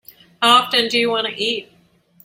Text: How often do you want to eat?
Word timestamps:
How 0.41 0.63
often 0.63 0.87
do 0.87 0.97
you 0.97 1.11
want 1.11 1.27
to 1.27 1.33
eat? 1.39 1.71